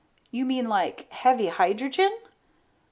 [0.31, 2.17] You mean like heavy hydrogen?